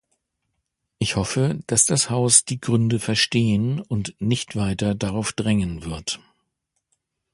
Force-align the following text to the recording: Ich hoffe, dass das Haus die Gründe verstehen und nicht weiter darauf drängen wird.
Ich 0.97 1.15
hoffe, 1.15 1.59
dass 1.67 1.85
das 1.85 2.09
Haus 2.09 2.43
die 2.43 2.59
Gründe 2.59 2.97
verstehen 2.99 3.79
und 3.79 4.19
nicht 4.19 4.55
weiter 4.55 4.95
darauf 4.95 5.31
drängen 5.31 5.85
wird. 5.85 6.19